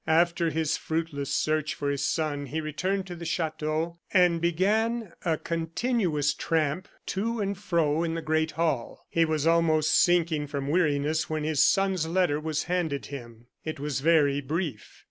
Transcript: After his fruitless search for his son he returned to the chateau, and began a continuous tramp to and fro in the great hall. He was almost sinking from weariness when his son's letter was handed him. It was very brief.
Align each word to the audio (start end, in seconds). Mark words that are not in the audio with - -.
After 0.07 0.49
his 0.49 0.77
fruitless 0.77 1.31
search 1.31 1.75
for 1.75 1.91
his 1.91 2.03
son 2.03 2.47
he 2.47 2.59
returned 2.59 3.05
to 3.05 3.15
the 3.15 3.23
chateau, 3.23 3.99
and 4.11 4.41
began 4.41 5.13
a 5.23 5.37
continuous 5.37 6.33
tramp 6.33 6.87
to 7.05 7.39
and 7.39 7.55
fro 7.55 8.01
in 8.01 8.15
the 8.15 8.21
great 8.23 8.53
hall. 8.53 9.05
He 9.11 9.25
was 9.25 9.45
almost 9.45 9.95
sinking 9.95 10.47
from 10.47 10.69
weariness 10.69 11.29
when 11.29 11.43
his 11.43 11.63
son's 11.63 12.07
letter 12.07 12.39
was 12.39 12.63
handed 12.63 13.05
him. 13.13 13.45
It 13.63 13.79
was 13.79 13.99
very 13.99 14.41
brief. 14.41 14.91